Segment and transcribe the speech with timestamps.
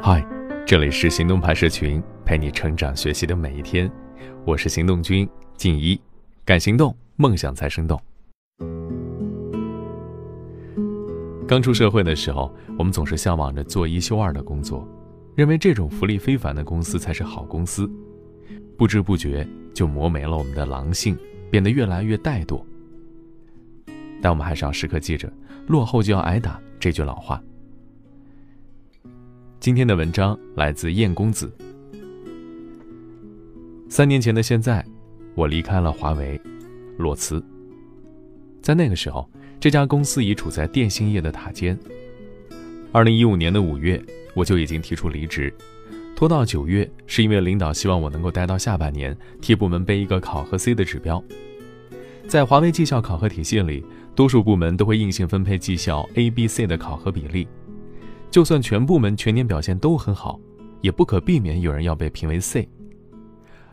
[0.00, 0.24] 嗨，
[0.64, 3.90] 这里是行动派社群，陪你成长学习的每一天。
[4.44, 6.00] 我是行动君静一，
[6.44, 8.00] 敢行动，梦想才生动。
[11.48, 14.86] 刚出社会的时候，我们总是向往着做一休二的工作，
[15.34, 17.90] 认为这种福利非凡的公司才是好公司。
[18.78, 19.44] 不知不觉
[19.74, 21.18] 就磨没了我们的狼性，
[21.50, 22.62] 变得越来越怠惰。
[24.22, 25.32] 但我们还是要时刻记着
[25.66, 27.42] “落后就要挨打”这句老话。
[29.64, 31.50] 今天的文章来自燕公子。
[33.88, 34.84] 三年前的现在，
[35.34, 36.38] 我离开了华为，
[36.98, 37.42] 裸辞。
[38.60, 39.26] 在那个时候，
[39.58, 41.78] 这家公司已处在电信业的塔尖。
[42.92, 43.98] 二零一五年的五月，
[44.34, 45.50] 我就已经提出离职。
[46.14, 51.24] 拖到九月，是因为领导希望我能够待到下半年，替部门背一个考核 C 的指标。
[52.28, 53.82] 在华为绩效考核体系里，
[54.14, 57.48] 多数部门都会硬性分配绩效 A、B、C 的考核比例。
[58.34, 60.40] 就算全部门全年表现都很好，
[60.80, 62.68] 也不可避免有人要被评为 C。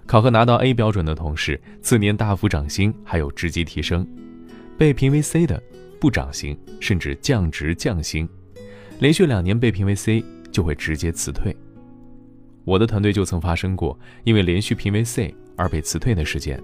[0.06, 4.06] 考核拿到 A 标准的同事，次年大幅涨薪，还有职级提升；
[4.78, 5.60] 被评为 C 的，
[6.00, 8.30] 不涨薪，甚至降职降薪，
[9.00, 11.58] 连续两年被评为 C，就会直接辞退。
[12.64, 16.62] 我的团队就曾发生过因为连续评为 C 而被辞退的事件。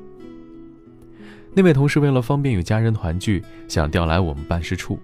[1.51, 4.99] 那位同事为了方便与家人团聚，想调来我们办事处，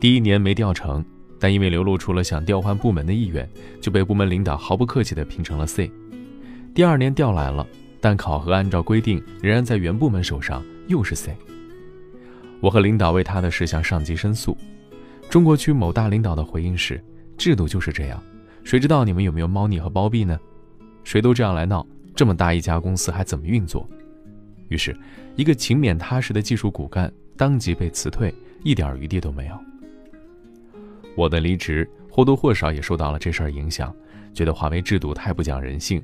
[0.00, 1.04] 第一年没调成，
[1.40, 3.48] 但因为流露出了想调换部门的意愿，
[3.80, 5.90] 就被部门领导毫不客气地评成了 C。
[6.74, 7.66] 第二年调来了，
[8.00, 11.34] 但考核按照规定仍然在原部门手上，又是 C。
[12.60, 14.56] 我和领导为他的事向上级申诉，
[15.30, 17.02] 中国区某大领导的回应是：
[17.38, 18.22] 制度就是这样。
[18.62, 20.38] 谁知道你们有没有猫腻和包庇呢？
[21.02, 23.88] 谁都这样来闹，这么大一家公司还怎么运作？
[24.68, 24.94] 于是，
[25.36, 28.32] 一个勤勉踏实的技术骨干当即被辞退，
[28.62, 29.58] 一点余地都没有。
[31.16, 33.94] 我的离职或多或少也受到了这事儿影响，
[34.32, 36.02] 觉得华为制度太不讲人性，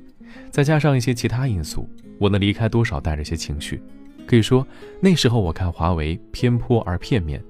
[0.51, 3.81] 再加上一些其他因素，我的离开多少带着些情绪。
[4.25, 4.67] 可以说，
[4.99, 7.41] 那时候我看华为偏颇而片面。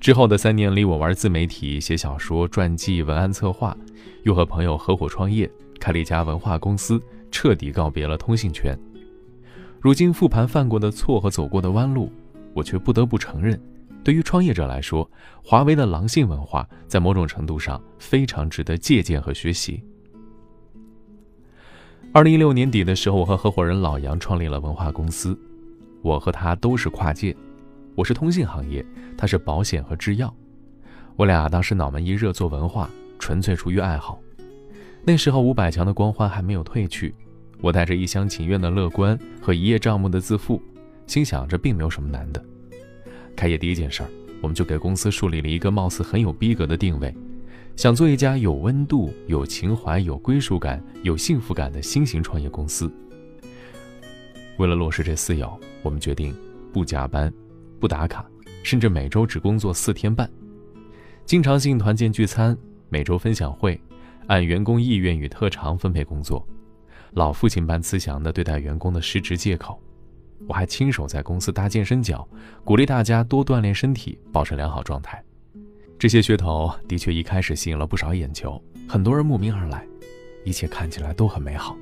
[0.00, 3.76] 之后的三年里，我玩自媒体、写小说、传记、文案策划，
[4.24, 7.00] 又和朋友合伙创业，开了一家文化公司，
[7.30, 8.76] 彻底告别了通信圈。
[9.80, 12.10] 如今复盘犯过的错和走过的弯路，
[12.54, 13.60] 我却不得不承认，
[14.06, 15.10] 对于创业者来说，
[15.42, 19.82] 华为的狼性文化在某种程度上非常值得借鉴和学习。
[22.12, 25.36] 二零一六年底的时候，我和合伙人老杨创立了文化公司，
[26.02, 27.36] 我和他都是跨界。
[27.96, 28.86] 我是通信行业，
[29.18, 30.32] 他是保险和制药。
[31.16, 32.88] 我俩当时脑门一热做文化，
[33.18, 34.20] 纯粹出于爱好。
[35.02, 37.12] 那时候五百强的光环还没有褪去，
[37.60, 40.62] 我带着一厢情愿的乐观和一叶障目的自负，
[41.08, 42.40] 心想这并没有什么难的。
[43.36, 44.08] 开业第一件事儿，
[44.40, 47.14] 我们就给公司树立了一个貌似很有逼格的定位，
[47.76, 52.90] 想做一家有温度、有情怀、有归属感、有幸福感的新型创业公司。
[54.56, 56.34] 为了落实这四要，我们决定
[56.72, 57.32] 不加班。
[57.78, 58.24] 不打卡，
[58.62, 60.28] 甚至每周只工作四天半，
[61.26, 62.56] 经常性团建聚餐，
[62.88, 63.78] 每周分享会，
[64.28, 66.42] 按员工意愿与特长分配工作，
[67.12, 69.78] 老父亲般慈祥地对待员工的失职借口。
[70.46, 72.26] 我还亲手在公司搭健身角，
[72.64, 75.22] 鼓励大家多锻炼身体，保持良好状态。
[75.98, 79.86] 这些噱头的确一开始吸引了不少眼球，很多人慕名而来，
[80.44, 81.76] 一切看起来都很美好。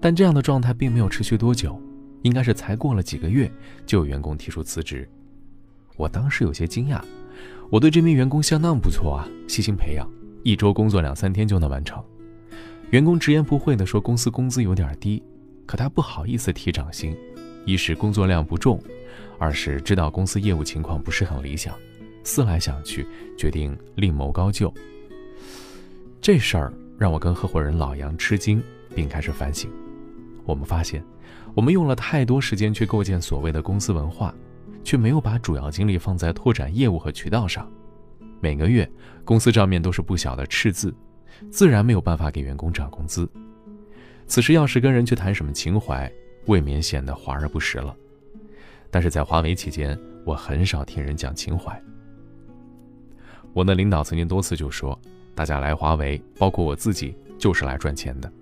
[0.00, 1.80] 但这样的状态并没有持续多久。
[2.22, 3.50] 应该是才过了几个月，
[3.84, 5.08] 就有员工提出辞职。
[5.96, 7.02] 我当时有些惊讶，
[7.68, 10.08] 我对这名员工相当不错啊，细心培养，
[10.44, 12.00] 一周工作两三天就能完成。
[12.90, 15.20] 员工直言不讳地说，公司工资有点低，
[15.66, 17.12] 可他不好意思提涨薪，
[17.64, 18.82] 一是工作量不重，
[19.38, 21.74] 二是知道公司业务情况不是很理想。
[22.24, 23.06] 思来想去，
[23.36, 24.72] 决定另谋高就。
[26.20, 28.62] 这事儿让我跟合伙人老杨吃惊，
[28.94, 29.70] 并开始反省。
[30.44, 31.04] 我们发现。
[31.54, 34.34] 我们用了太多时间去构建所谓的公司文化，
[34.82, 37.70] 却没有把主要精力放在拓展业务和渠道上。
[38.40, 38.90] 每个月
[39.22, 40.94] 公司账面都是不小的赤字，
[41.50, 43.28] 自然没有办法给员工涨工资。
[44.26, 46.10] 此时要是跟人去谈什么情怀，
[46.46, 47.94] 未免显得华而不实了。
[48.90, 51.80] 但是在华为期间，我很少听人讲情怀。
[53.52, 54.98] 我的领导曾经多次就说
[55.34, 58.32] ：“大家来华为，包括我自己，就是来赚钱的。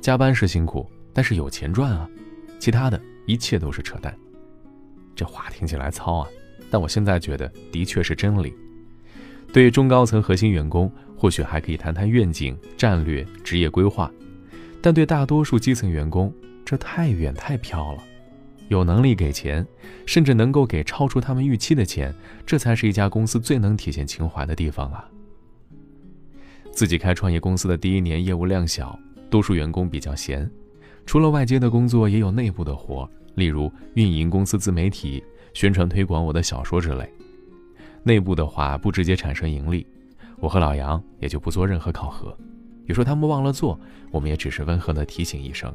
[0.00, 2.08] 加班是辛苦，但是有钱赚啊。”
[2.58, 4.12] 其他的一切都是扯淡，
[5.14, 6.28] 这话听起来糙啊，
[6.70, 8.52] 但我现在觉得的确是真理。
[9.52, 14.10] 对中高层核心员工，或许还可以谈谈愿景、战略、职业规划，
[14.82, 16.34] 但对大多数基层员工，
[16.68, 18.02] 这太远太飘了。
[18.68, 19.66] 有能力给钱，
[20.04, 25.08] 甚至能够给超出他们预期的钱，这才是一家公司最能体现情怀的地方啊。
[26.70, 28.98] 自己开创业公司的第一年，业务量小，
[29.30, 30.46] 多数员工比较闲，
[31.06, 35.24] 除了外接的工作，也有内部的活，例如运营公司自媒体、
[35.54, 37.10] 宣传推广我的小说之类。
[38.02, 39.86] 内部的话不直接产生盈利，
[40.36, 42.36] 我和老杨也就不做任何考核。
[42.84, 43.80] 有时候他们忘了做，
[44.10, 45.74] 我们也只是温和的提醒一声。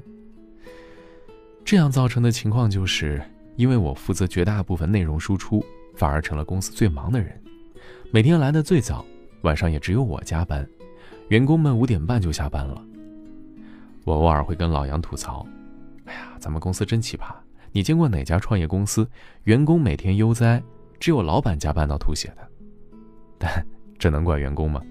[1.66, 3.22] 这样造成的情况就是，
[3.56, 5.64] 因为我负责绝大部分内容输出，
[5.96, 7.40] 反而成了公司最忙的人，
[8.12, 9.06] 每天来的最早，
[9.42, 10.68] 晚上也只有我加班。
[11.30, 12.84] 员工们五点半就下班了。
[14.04, 15.48] 我偶尔会跟老杨吐槽
[16.06, 17.34] ：“哎呀，咱们公司真奇葩！
[17.72, 19.10] 你见过哪家创业公司
[19.46, 20.62] 员工每天悠哉，
[21.00, 22.48] 只有老板加班到吐血的？”
[23.40, 23.66] 但
[23.98, 24.82] 这能怪员工吗？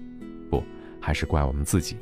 [0.49, 0.61] 不，
[0.99, 1.95] 还是怪我们自己。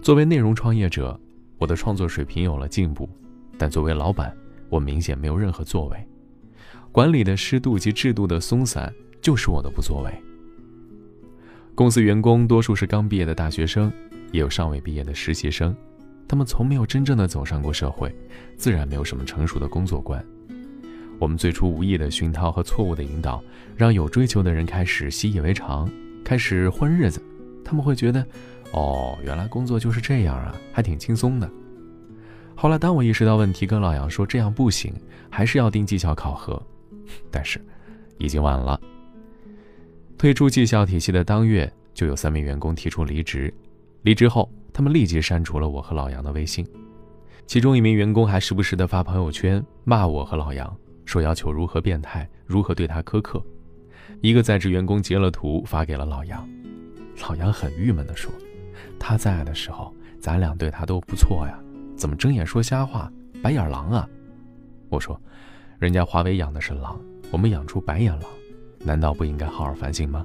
[0.00, 1.18] 作为内容创业者，
[1.58, 3.08] 我的创作水平有了进步，
[3.58, 4.34] 但作为老板，
[4.68, 6.08] 我明显没有任何作为。
[6.92, 10.12] 管理的湿度及制度的松散，就是我的不作为。
[11.74, 13.92] 公司员工多数是刚毕业的大学生，
[14.32, 15.76] 也有尚未毕业的实习生，
[16.26, 18.14] 他们从没有真正的走上过社会，
[18.56, 20.24] 自然没有什么成熟的工作观。
[21.18, 23.42] 我们最初无意的熏陶和错误的引导，
[23.76, 25.90] 让有追求的人开始习以为常，
[26.24, 27.22] 开始混日子。
[27.64, 28.26] 他们会觉得，
[28.72, 31.50] 哦，原来工作就是这样啊，还挺轻松的。
[32.58, 34.92] 后来，当我意识到问题，跟老杨说这样不行，
[35.30, 36.60] 还是要定绩效考核，
[37.30, 37.60] 但是，
[38.16, 38.80] 已经晚了。
[40.16, 43.52] 退出绩效体系的当月，就有三名员工提出离职。
[44.00, 46.66] 离职后，他们立即删除了我和老杨的微信。
[47.46, 50.74] 其中一名员工还时不时地发朋友圈骂我和老杨，
[51.04, 53.40] 说要求如何变态，如何对他苛刻。
[54.22, 56.48] 一个在职员工截了图发给了老杨，
[57.20, 58.32] 老杨很郁闷地说
[58.98, 61.58] ：“他在的时候，咱俩对他都不错呀，
[61.96, 63.10] 怎么睁眼说瞎话，
[63.42, 64.08] 白眼狼啊？”
[64.88, 65.20] 我说
[65.80, 67.00] ：“人家华为养的是狼，
[67.30, 68.30] 我们养出白眼狼。”
[68.84, 70.24] 难道不应该好好反省吗？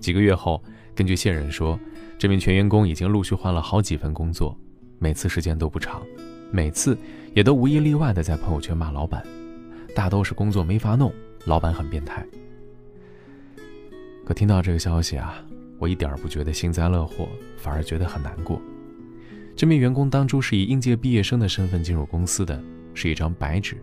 [0.00, 0.60] 几个月后，
[0.96, 1.78] 根据线人说，
[2.18, 4.58] 这名全员工已经陆续换了好几份工作，
[4.98, 6.02] 每次时间都不长，
[6.50, 6.98] 每次
[7.34, 9.24] 也都无一例外的在朋友圈骂老板，
[9.94, 11.12] 大都是工作没法弄，
[11.44, 12.26] 老板很变态。
[14.24, 15.40] 可听到这个消息啊，
[15.78, 18.60] 我一点儿不觉得幸灾乐祸，反而觉得很难过。
[19.56, 22.62] 这名员工当初是以应届毕业生的身份进入公司的，
[22.92, 23.78] 是一张白纸，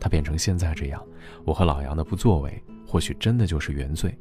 [0.00, 1.00] 他变成现在这样，
[1.44, 2.60] 我和老杨的不作为。
[2.84, 4.14] 或许真的就是原罪。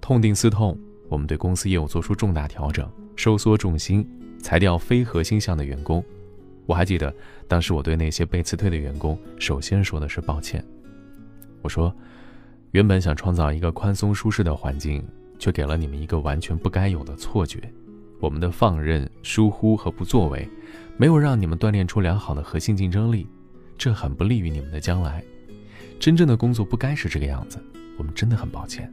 [0.00, 0.78] 痛定思痛，
[1.10, 4.08] 我们对公司业务做出重大调整，收缩重心，
[4.38, 6.02] 裁掉非核心项的员工。
[6.64, 7.12] 我还记得，
[7.48, 10.64] 当时我对那些被辞退的员工，首先说的是抱歉。
[11.60, 11.94] 我说，
[12.70, 15.04] 原本想创造一个宽松舒适的环境，
[15.38, 17.60] 却给了你们一个完全不该有的错觉。
[18.18, 20.48] 我们的放任、疏忽和不作为，
[20.96, 23.26] 没有让你们锻炼出良好的核心竞争力，
[23.76, 25.22] 这很不利于你们的将来。
[25.98, 27.58] 真正的工作不该是这个样子，
[27.98, 28.92] 我们真的很抱歉。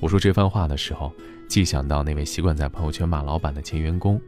[0.00, 1.12] 我说这番话的时候，
[1.48, 4.20] 既想到那位习惯在朋友圈骂老板的前员工，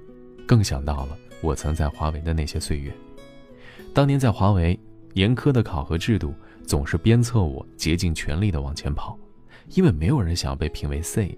[0.46, 2.92] 更想到了我曾在华为的那些岁月。
[3.92, 4.78] 当年在华为，
[5.14, 6.34] 严苛的考核制度
[6.64, 9.18] 总是鞭策我竭尽全力的往前跑，
[9.74, 11.36] 因为没有人想要被评为 C。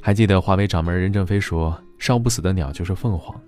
[0.00, 3.38] 还记得华为掌门任正非说：“烧不死的鸟就是凤凰。”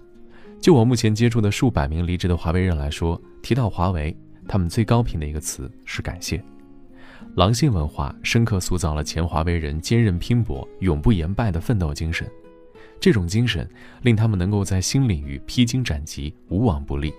[0.60, 4.16] 就我目前接触的数百名离职的华为人来说，提到华为，
[4.46, 6.42] 他们最高频的一个词是感谢。
[7.34, 12.30] 狼性文化深刻塑造了前华为人坚韧拼搏、永不言败的奋斗精神，
[13.00, 13.68] 这种精神
[14.02, 17.12] 令他们能够在新领域披荆斩棘、无往不利。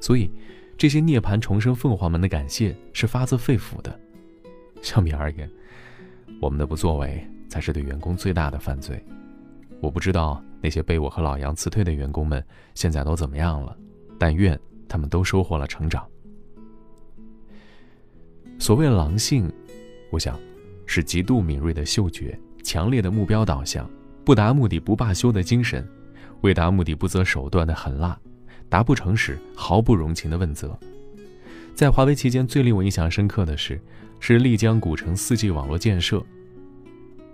[0.00, 0.30] 所以，
[0.78, 3.98] 这些涅槃重生凤凰们的感谢是发自肺腑的。
[4.80, 5.50] 相比而言，
[6.40, 9.04] 我们的不作为才是对员工最大的犯罪。
[9.82, 10.42] 我不知道。
[10.62, 13.74] 那些被我和老杨辞退的员工们，现在都怎么样了？
[14.18, 16.06] 但愿他们都收获了成长。
[18.58, 19.50] 所谓狼性，
[20.10, 20.38] 我想，
[20.84, 23.88] 是极度敏锐的嗅觉、强烈的目标导向、
[24.22, 25.82] 不达目的不罢休的精神、
[26.42, 28.20] 为达目的不择手段的狠辣、
[28.68, 30.78] 达不成时毫不容情的问责。
[31.74, 33.80] 在华为期间，最令我印象深刻的是，
[34.18, 36.22] 是丽江古城 4G 网络建设。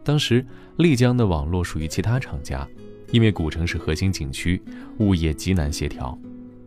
[0.07, 0.47] 当时，
[0.77, 2.67] 丽江的网络属于其他厂家。
[3.11, 4.61] 因为古城是核心景区，
[4.99, 6.17] 物业极难协调，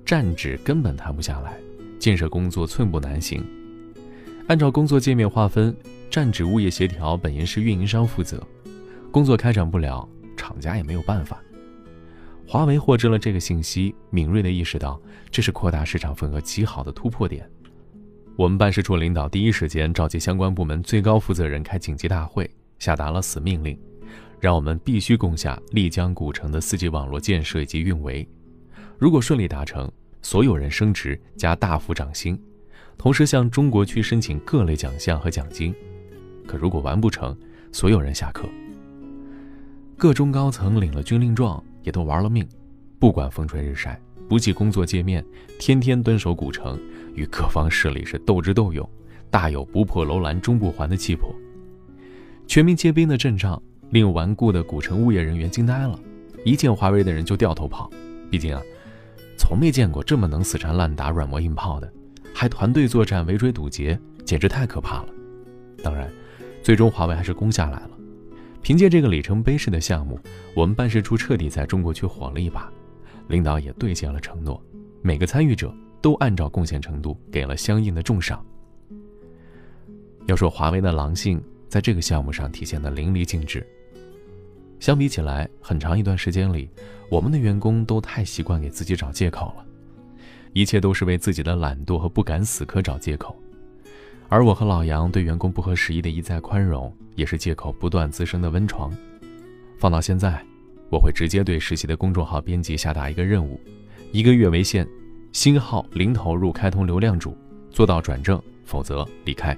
[0.05, 1.57] 站址根本谈不下来，
[1.97, 3.41] 建设工作寸步难行。
[4.47, 5.75] 按照工作界面划分，
[6.09, 8.45] 站址物业协调本应是运营商负责，
[9.11, 11.41] 工作开展不了，厂家也没有办法。
[12.47, 17.49] 华为获知了这个信息，敏锐地意识到这是扩大市场份额极好的突破点。
[18.37, 22.49] 我们办事处领导第一时间召集相关部门最高负责人开紧急大会，
[22.79, 23.77] 下达了死命令。
[24.39, 28.27] 让我们必须攻下丽江古城的四 G 网络建设以及运维。
[28.97, 32.41] 如果顺利达成，所有人升职加大幅涨薪，
[32.97, 35.75] 同时向中国区申请各类奖项和奖金。
[36.47, 37.37] 可如果完不成，
[37.73, 38.47] 所有人下课。
[39.97, 42.47] 各中高层领了军令状，也都玩了命，
[42.97, 45.21] 不管风吹日晒，不计工作界面，
[45.59, 46.79] 天天蹲守古城，
[47.13, 48.89] 与各方势力是斗智斗勇，
[49.29, 51.29] 大有不破楼兰终不还的气魄。
[52.49, 55.99] 全民皆兵的阵仗令顽固的古城物业人员惊呆了，
[56.43, 57.87] 一见华为的人就掉头跑。
[58.31, 58.59] 毕竟啊，
[59.37, 61.93] 从没见过这么能死缠烂打、软磨硬泡的，
[62.33, 65.09] 还团队作战、围追堵截，简直太可怕了。
[65.83, 66.11] 当然，
[66.63, 67.91] 最终华为还是攻下来了。
[68.63, 70.19] 凭借这个里程碑式的项目，
[70.55, 72.67] 我们办事处彻底在中国区火了一把，
[73.27, 74.59] 领导也兑现了承诺，
[75.03, 78.43] 每个参与者都按照贡献程度给了相应的重赏。
[80.25, 81.39] 要说华为的狼性。
[81.69, 83.65] 在这个项目上体现的淋漓尽致。
[84.79, 86.69] 相比起来，很长一段时间里，
[87.09, 89.65] 我们的员工都太习惯给自己找借口了，
[90.53, 93.37] 一切都是为自己的懒惰和不敢死磕找借口。
[94.27, 98.91] 而我和老杨对员工不合时宜的一再宽容，也是借口不断滋生的温床。
[99.77, 100.43] 放到现在，
[100.91, 103.59] 我会直接对实习的公众号编辑下达一个任务：
[104.11, 104.87] 一个月为限，
[105.31, 107.35] 新号零投入开通流量主，
[107.69, 109.57] 做到转正，否则离开。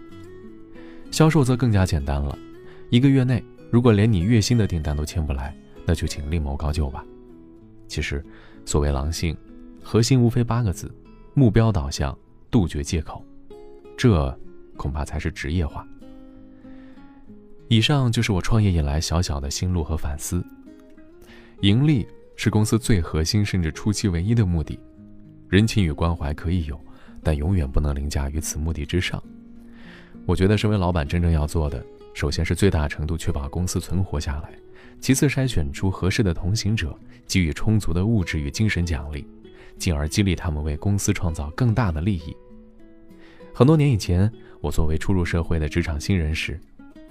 [1.12, 2.38] 销售则更加简单了，
[2.89, 7.06] 一个月内如果连你月薪的订单都签不来，那就请另谋高就吧。
[7.88, 8.24] 其实，
[8.65, 9.36] 所谓狼性，
[9.84, 10.89] 核心无非八个字：
[11.34, 12.18] 目标导向，
[12.50, 13.24] 杜绝借口。
[13.98, 14.36] 这
[14.77, 15.86] 恐怕才是职业化。
[17.68, 20.44] 以上就是我创业以来小小的心路和反思。
[21.60, 24.80] 盈利是公司最核心甚至初期唯一的目的，
[25.50, 26.80] 人情与关怀可以有，
[27.22, 29.22] 但永远不能凌驾于此目的之上。
[30.25, 34.54] 我觉得，身为老板，真正要做的，首先是最大程度确保公司存活下来，
[35.00, 36.98] 其次筛选出合适的同行者，
[37.28, 39.25] 给予充足的物质与精神奖励，
[39.78, 42.36] 进而激励他们为公司创造更大的利益。
[43.54, 46.60] 很多年以前，我作为初入社会的职场新人时，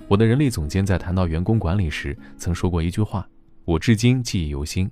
[0.09, 3.29] 我的人力总监在谈到员工管理时，曾说过一句话，
[3.65, 4.91] 我至今记忆犹新。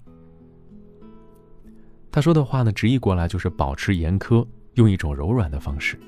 [2.11, 5.99] 他说的话呢，直译过来就是保持严苛，用一种柔软的方式。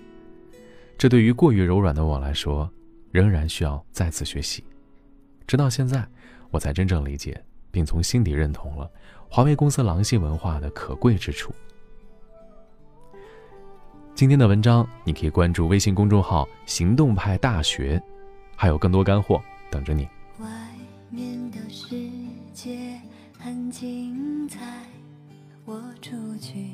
[1.01, 2.71] 这对于过于柔软的我来说，
[3.11, 4.63] 仍然需要再次学习。
[5.47, 6.07] 直到现在，
[6.51, 8.87] 我才真正理解并从心底认同了
[9.27, 11.55] 华为公司狼性文化的可贵之处。
[14.15, 17.99] 今天的文章你可以关注微信公众号“行动派大学”，
[18.55, 19.41] 还有更多干货
[19.71, 20.07] 等着你。
[20.39, 20.47] 外
[21.09, 21.97] 面的世
[22.53, 23.01] 界
[23.39, 24.85] 很精彩，
[25.65, 26.67] 我出去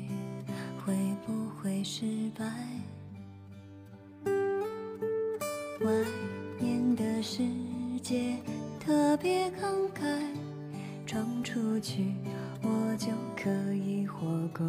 [0.85, 0.93] 会
[1.25, 2.43] 不会失败？
[5.87, 5.93] 外
[6.59, 7.41] 面的世
[8.03, 8.35] 界
[8.77, 10.19] 特别慷慨，
[11.05, 12.13] 闯出去
[12.61, 13.07] 我就
[13.41, 14.67] 可以活过。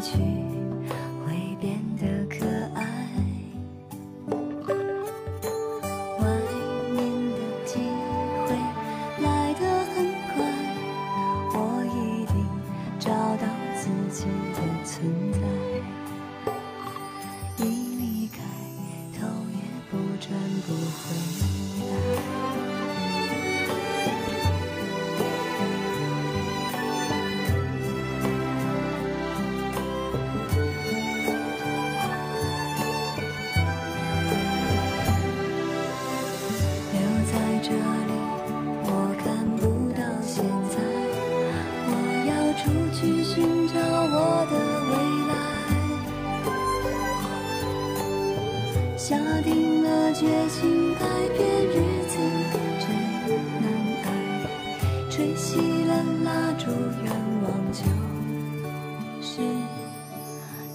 [0.00, 0.47] 去。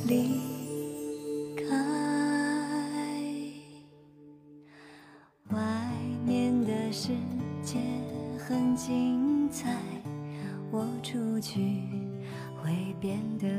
[0.07, 0.41] 离
[1.55, 1.63] 开。
[5.51, 5.59] 外
[6.25, 7.09] 面的世
[7.61, 7.77] 界
[8.37, 9.77] 很精彩，
[10.71, 11.59] 我出去
[12.61, 13.52] 会变得。